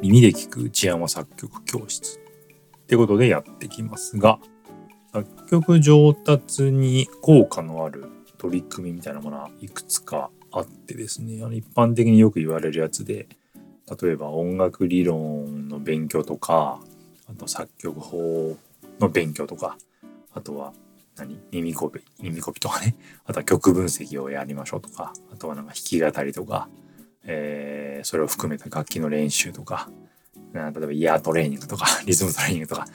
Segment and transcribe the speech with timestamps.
[0.00, 4.38] 耳で聞く内山作曲教室ってことでやってきますが
[5.12, 8.06] 作曲上達に効果のある
[8.38, 13.28] 取り組みみたいなものはいくつかあってですねあの一般的によく言われるやつで
[14.00, 16.80] 例えば音楽理論の勉強とか
[17.28, 18.56] あと作曲法
[19.00, 19.76] の勉強とか
[20.34, 20.72] あとは
[21.18, 21.40] 何？
[21.50, 22.96] 耳コピ耳コピとかね。
[23.24, 25.12] あとは曲分析をやりましょうとか。
[25.32, 26.68] あとはなんか弾き語りとか、
[27.24, 29.90] えー、それを含めた楽器の練習とか。
[30.54, 32.86] 例えばイヤートレーニングとか リズムトレーニングとか。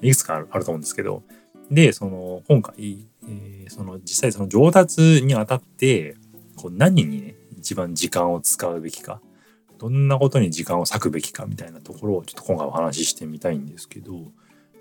[0.00, 1.22] いくつかあると思うんですけど。
[1.70, 6.16] でその今回、えー、その実際その上達にあたって
[6.56, 9.20] こう何にね一番時間を使うべきか。
[9.78, 14.32] どんなことに時間を割くべきかみたいなところをちょっと今回お話ししてみたいんですけど。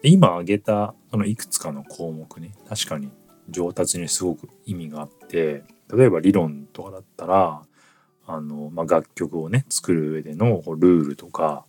[0.03, 3.09] 今挙げたそのいくつかの項目ね確かに
[3.49, 7.61] 上達にすごく意味があって例えば理論とかだったら
[8.25, 11.65] あの、まあ、楽曲をね作る上でのルールとか、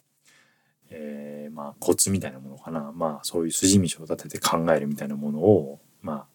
[0.91, 2.93] えー、まあコツみたいなものかな。
[2.95, 6.27] まあそういう筋道を立てて考えるみたいなものをま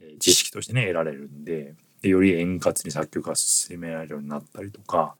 [0.00, 5.16] あ知識としてね得られるんででより円滑に作曲が進められるようになったりとか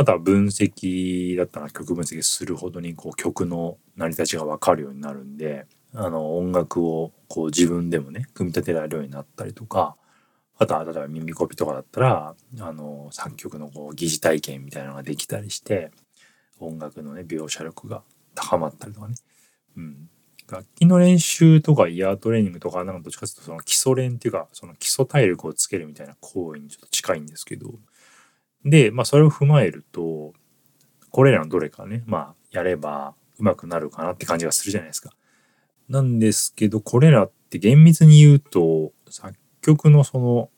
[0.00, 9.96] あとは分析だったら曲分析するほどにこう曲の成り立ちが分かるようになるんであの音楽をこう自分でもね組み立てられるようになったりとか
[10.56, 15.90] あとは例えば耳コピとかだったらあの作曲のこう疑似体験みたいなのができたりして
[16.60, 18.02] 音楽のね描写力が
[18.36, 19.14] 高まったりとかね、
[19.76, 20.08] うん、
[20.48, 27.74] 楽器の練習とかイヤートレーニングとかなんかどっちかというとその基礎練っていうかその基礎体力をつけるみたいな行為にちょっと近いんですけど
[28.64, 30.32] で、まあ、それを踏まえると、
[31.10, 35.10] これらのどれかね、まあ、やればうまくなるかなって感じがするじゃないですか。
[35.88, 40.50] なんですけど、これらって厳密に言うと、作曲のその、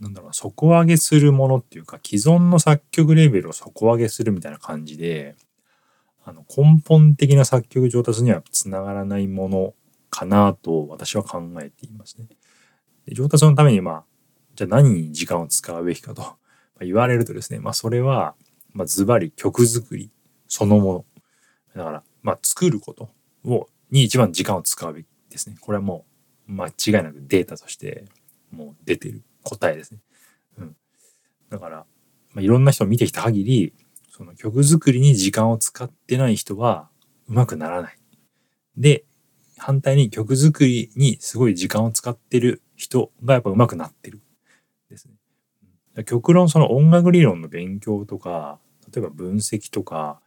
[0.00, 5.34] なんだろう、底上げするものっていうか、既存の作曲レベルを底上げするみたいな感じで、
[6.28, 9.74] あの根本的な作曲上達にはつながらないもの
[10.10, 12.26] かなと私は考えていますね。
[13.06, 14.04] で上達のためにまあ
[14.56, 16.34] じゃあ何に時間を使うべきかと
[16.80, 18.34] 言われるとですね、まあ、それは、
[18.72, 20.10] まあ、ズバリ曲作り
[20.48, 21.04] そのもの。
[21.76, 23.10] だから、まあ、作ること
[23.44, 25.56] を、に一番時間を使うべきですね。
[25.60, 26.04] これはも
[26.48, 28.04] う、間違いなくデータとして、
[28.50, 30.00] もう出てる答えですね。
[30.58, 30.76] うん。
[31.50, 31.86] だから、
[32.32, 33.72] まあ、いろんな人を見てきた限り、
[34.10, 36.88] その曲作りに時間を使ってない人は、
[37.28, 37.98] うまくならない。
[38.76, 39.04] で、
[39.58, 44.20] 反対に曲作りにすごい時間を使ってる人がやっぱ上手くなってる。
[46.04, 48.58] 極論その音楽理論の勉強とか
[48.92, 50.20] 例えば分析とか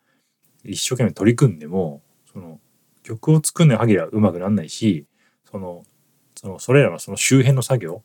[0.64, 2.60] 一生懸命取り組んでもその
[3.04, 5.06] 曲を作るの限りはうまくなんないし
[5.50, 5.84] その
[6.36, 8.04] そのそれらのその周辺の作業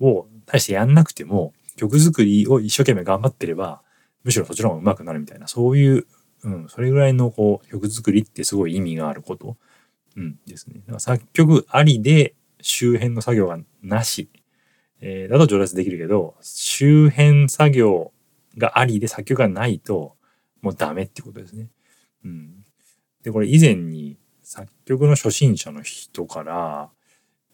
[0.00, 3.82] を大してやんなくても曲作りを一生懸命頑張ってれば
[4.24, 6.06] むしろそちらもうまくなるみたいなそういう、
[6.42, 9.56] うん、それぐらいのこう曲作りってすごい意味があること、
[10.16, 10.82] うん、ですね。
[10.98, 14.28] 作曲ありで周辺の作業がなし
[15.00, 18.12] えー、だと上達できるけど周辺作業
[18.56, 20.16] がありで作曲がないと
[20.62, 21.68] もうダメってことですね。
[22.24, 22.64] うん、
[23.22, 26.90] でこれ以前に作曲の初心者の人から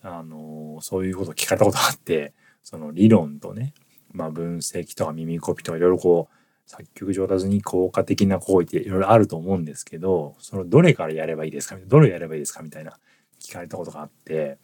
[0.03, 2.33] あのー、そういうことを聞かれたことがあって
[2.63, 3.75] その理論とね、
[4.13, 6.35] まあ、分析とか耳コピとかいろいろこう
[6.71, 11.77] 作曲上達に効果的な行為っていろいろあると思うんですけどそのどれからやればいいですか？
[11.87, 12.63] どれやればいいですか？
[12.63, 12.99] みたいな
[13.41, 14.59] 聞かれたことがあって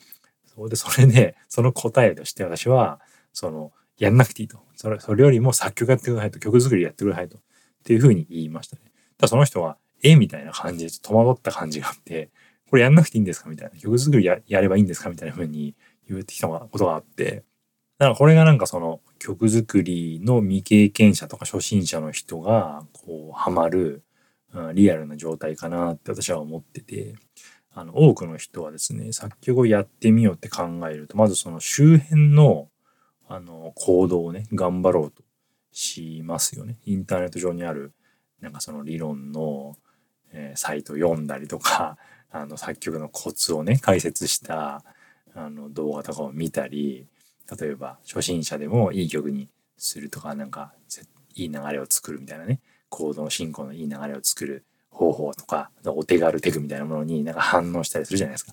[0.69, 3.01] でそれで その答えとして私は
[3.33, 4.61] そのやんなくていいと。
[4.75, 7.41] それそれよりも作曲やってくださいと曲作りやってくださいとっ
[7.85, 8.83] ていうふうに言いましたね。
[9.17, 12.31] ただその人はえみたいな感じで戸惑った感じがあって
[12.71, 13.79] これやんなくていいんですかみたいな。
[13.79, 15.75] 曲作りややればいいんですかみたいなふうに
[16.09, 17.45] 言ってきたことがあって。
[17.99, 24.05] だからこれがなんかその曲作りの未経験者とか初心者の人がこうハマる、
[24.55, 27.15] うん、リアルな状態かなって私は思ってて。
[27.79, 32.69] あの多くの人はですね作曲をやってみようって考えるとまずその周辺の
[33.29, 35.23] あの行動をね頑張ろうと
[35.71, 36.79] しますよね。
[36.87, 37.93] インターネット上にある
[38.41, 39.77] なんかその理論の、
[40.33, 41.99] えー、サイト読んだりとか
[42.33, 44.83] あの作曲のコツをね解説した
[45.35, 47.07] あの動画とかを見たり
[47.61, 50.75] 例えば初心者でもいい曲にするとかなんか
[51.37, 54.65] いい流れを作るみたいなね行動進行のいい流れを作る
[54.99, 58.53] 方法とか、お手軽テクみたいなものになんか反応したりするじゃないですか。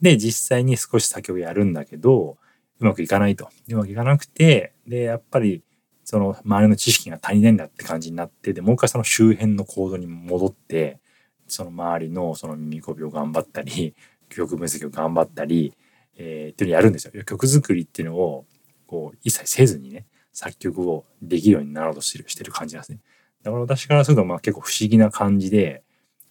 [0.00, 2.38] で、実際に少し作曲やるんだけど、
[2.80, 3.50] うまくいかないと。
[3.68, 5.62] うまくいかなくて、で、やっぱり、
[6.04, 10.98] その周りの知識が足りないんだって感じになって、で、もう一回その周辺のコードに戻って、
[11.46, 13.94] その周りのその耳コピを頑張ったり、
[14.30, 15.74] 曲分析を頑張ったり、
[16.16, 17.24] えー、っていうのをやるんですよ。
[17.24, 18.46] 曲作りっていうのを、
[18.86, 23.00] こう、一切せずにね、作曲をできるようになろうとしてるしてる感じなんですね。
[23.42, 25.82] だから私からするとまあ結構不思議な感じで、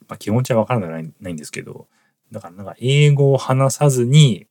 [0.08, 1.88] まあ、気持ちはわからないないんですけど
[2.31, 4.48] だからなんか英語を話さずに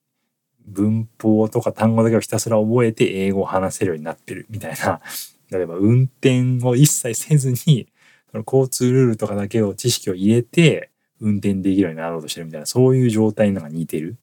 [0.67, 5.01] 文法とか単語だけをひたすら覚えて英語を話せるようになってるみたいな
[5.51, 7.89] 例えば運転を一切せずに
[8.31, 10.91] その交通ルールとかだけを知識を入れて
[11.21, 14.17] 運転できるようになろうとしてるみたいなそういう状態になんか似てる、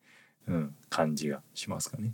[0.48, 2.14] うん、感じがしますかね。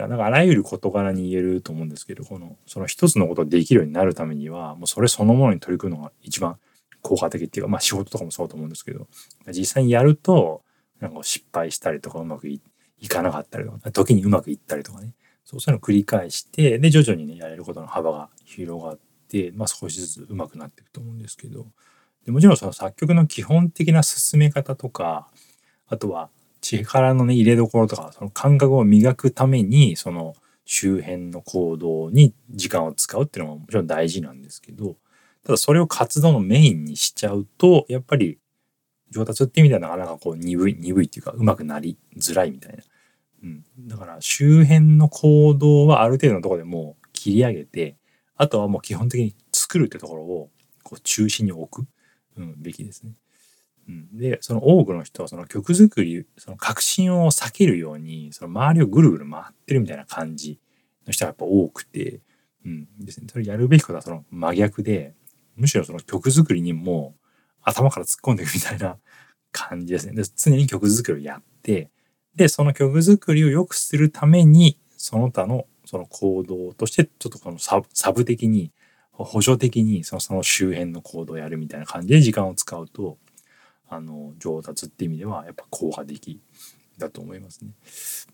[0.00, 6.56] だからなんかあらゆる事柄に言えると思うんですけどこのその一つのことをできるようになるためにはもうそれそのものに取り組むのが一番
[7.02, 9.06] 効果的っていうかまあ仕事とかもそうと思うんですけど
[9.48, 10.62] 実際にやると
[11.00, 12.60] なんか失敗したりとかうまくい
[13.08, 15.14] かなかったりとか時にうまくいったりとかね。
[15.44, 18.98] そうそういうのを繰り返してで徐々にねやれることの幅が広がっ
[19.28, 21.66] て、まあ、少しずつうまくなっていくと思うんですけど。
[22.24, 25.28] でもちろんその作曲の基本的な進め方とか
[25.88, 26.28] あとは
[26.78, 30.34] 力のね入れどころとかその感覚を磨くためにその
[30.64, 34.96] 周辺の行動に時間を使うっていうのももちろん大事なんですけど
[35.44, 38.38] ただそれを活動のメインにしちゃうとやっぱり
[39.10, 42.82] 上達って意味ではなかなかこう鈍い鈍いっていうかうまくなりづらいみたいな、
[43.42, 47.96] うん、だから周辺の行動はある程度のところでもう切り上げて
[48.36, 50.50] あとはもう基本的に作るってところを
[50.84, 51.88] こう中心に置く、
[52.36, 53.14] うん、べきですね。
[54.12, 60.60] でその多くの人はその曲作りその革新を避けるようにその周りをぐるぐる回ってるみたいな感じ
[61.06, 62.20] の人がやっぱ多くて、
[62.64, 62.88] うん。
[62.98, 65.14] ですね、それやるべきことはその真逆で
[65.56, 67.14] むしろその曲作りにも
[67.62, 68.96] 頭から突っ込んでいくみたいな
[69.52, 70.14] 感じですね。
[70.14, 71.90] で常に曲作りをやって
[72.34, 78.70] でその曲作りを良くするためにその他のその行動としてちょっとこのサブサブ的に
[79.12, 83.18] 補助的にそのその周辺の行動をやるみたいな感じで時間を使うと
[83.90, 86.40] あの上達っていう意味ではやっぱ効果的
[86.96, 87.72] だと思いますね。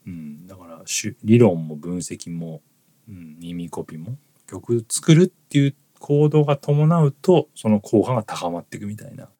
[0.06, 0.82] うん、だから
[1.24, 2.60] 理論も分析も、
[3.08, 9.30] うん、耳コピも曲作るっていう行動が伴うとその効果が高まっていくみたいな、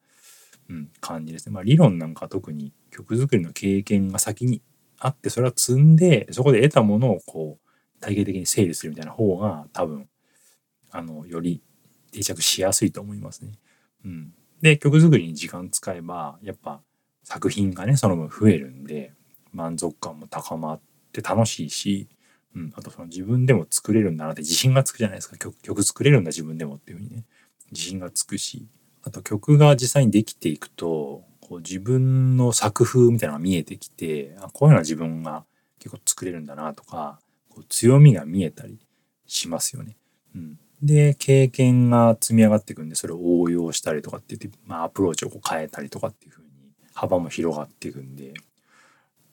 [0.69, 1.53] うん、感じですね。
[1.53, 4.63] まあ、理論なんか特に曲作りの経験が先に
[4.97, 10.09] あってそれは積んでそこで得たものをこう体系的に整理するみたいな方が多分
[10.89, 11.61] あのより
[12.11, 13.51] 定着しやすいと思いますね。
[14.03, 16.81] うん、で曲作りに時間使えばやっぱ
[17.23, 19.13] 作品がねその分増えるんで
[19.53, 20.79] 満足感も高まっ
[21.11, 22.07] て楽しいし、
[22.55, 25.37] うん、あとその自分でも作れるんだなって自信がつくじゃないですか。
[25.37, 27.25] 曲曲作れるんだ自分でもっていうふうにね。
[27.71, 28.67] 自信がつくし
[29.03, 35.45] あと曲が実際にできていくとこう自分の作風みたいなのが見えてきてあこういうのは自分が
[35.79, 37.19] 結構作れるんだなとか
[37.49, 38.79] こう強みが見えたり
[39.25, 39.97] しますよね。
[40.35, 46.49] うん、で経験が積み上がっていくんでそれを応用したりとかって言って、まあ、アプローチをこう変えたりとかっていう風に
[46.93, 48.33] 幅も広がっていくんで。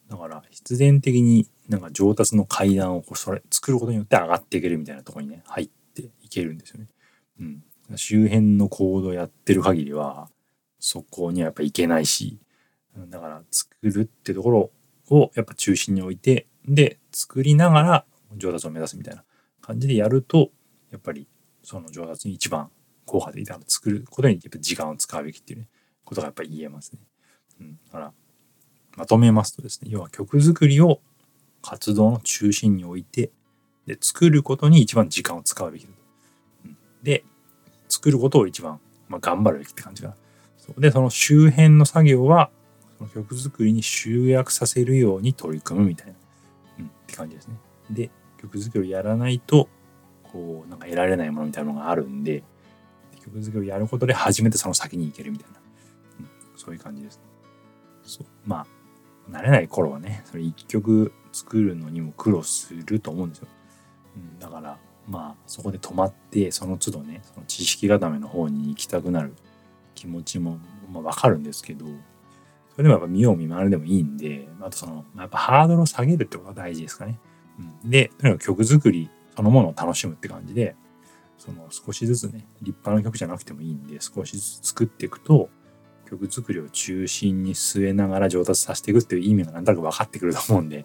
[0.09, 6.89] だから必然的になんか上達の階段をこうそれ作ることによって上がっていけるみたいなとこにね入っていけるんですよね。
[7.41, 7.65] うん、
[7.97, 10.29] 周辺の行動やってる限りは
[10.79, 12.39] そこにはやっぱいけないし
[13.09, 14.71] だから作るってところ
[15.11, 18.05] をやっぱ中心に置いてで作りながら
[18.37, 19.25] 上達を目指すみたいな
[19.61, 20.51] 感じでやると
[20.93, 21.27] やっぱり
[21.65, 22.71] その上達に一番
[23.07, 25.69] 効果的だと作ることにやっぱ時間を使うべきっていう、ね、
[26.05, 27.01] ことがやっぱり言えますね。
[27.61, 28.13] うん、だから
[28.97, 31.01] まとめますとですね要は曲作りを
[31.63, 33.31] 活動の中心に置いて
[33.87, 35.95] で作ることに一番時間を使うべきだと。
[36.67, 37.25] うん、で
[37.89, 40.15] 作ることを一番、まあ、頑張るべきって感じかな。
[40.59, 42.51] そうでその周辺の作業は
[42.99, 46.13] その曲作りに集約させるように取り組むみたいな、
[46.81, 47.57] うん、って感じですね。
[47.91, 48.11] で
[48.41, 49.69] 曲作りをやらないと
[50.35, 52.43] こうなんか得られないものみたいなのがあるんで
[53.23, 55.61] 曲作りをやることで初めてその先に行けるみたいな、
[56.21, 57.21] うん、そういう感じです、
[58.03, 58.67] そうま
[59.29, 63.49] あ慣れない頃はねそれ一曲作るのにも苦労すると思うんですよ、
[64.17, 64.77] うん、だから
[65.09, 69.35] まあそこで止まってその都度ねその知識固めの方に行きたくなる
[69.95, 70.59] 気持ちも、
[70.93, 71.87] まあ、分かるんですけど
[72.73, 77.21] それでもやっぱ見よう見まねでもいいんであとそのやっぱハードルを下げるってことが大事ですかね、
[77.85, 80.77] うん、でとにかく曲作りそのものを楽しむって感じで
[81.39, 85.49] その少しずつね立派な曲じゃなくてもいいんで少しずつ作っていくと
[86.09, 90.85] 曲作りを中心に据えながら上達させていくっていう意味がなんとなく分かってくると思うんで、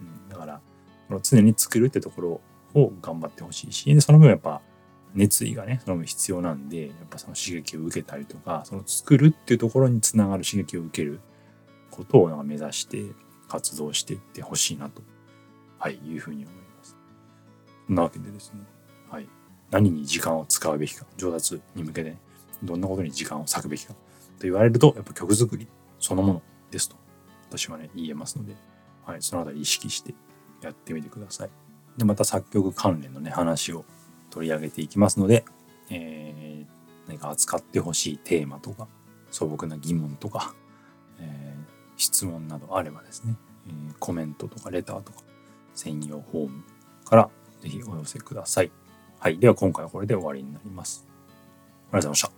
[0.00, 0.60] うん、だから
[1.10, 2.40] の常に作るってところ
[2.74, 4.60] を頑張ってほしいしでその分やっぱ
[5.14, 11.20] 熱意がねその分必要なんでやっぱその刺激を受けたりとかその作るっていうところにつながる刺激を受ける
[11.90, 13.02] ことをなんか目指して
[13.48, 15.02] 活動していってほしいなと、
[15.78, 16.67] はい、いうふうに思います。
[17.94, 18.60] なわけでですね、
[19.10, 19.28] はい、
[19.70, 21.06] 何に時間を使うべきか。
[21.16, 22.18] 上達に向けて、ね、
[22.62, 23.92] どんなことに時間を割くべきか。
[23.92, 23.98] と
[24.42, 25.66] 言われるとやっぱ曲作り
[25.98, 26.96] そのものですと。
[27.50, 28.54] 私はね言えますので、
[29.04, 30.14] はい、そのあたり意識して
[30.60, 31.50] やってみてください。
[31.96, 33.84] でまた作曲関連のね話を
[34.30, 35.44] 取り上げていきますので、
[35.90, 38.86] えー、何か扱ってほしいテーマとか
[39.30, 40.54] 素朴な疑問とか、
[41.18, 41.64] えー、
[41.96, 43.34] 質問などあればですね、
[43.66, 45.20] えー、コメントとかレターとか
[45.74, 46.64] 専用フォーム
[47.04, 47.30] から
[47.60, 48.70] ぜひお寄せください。
[49.18, 49.38] はい。
[49.38, 51.06] では今回はこれで終わりになります。
[51.06, 52.37] ありがとうございました。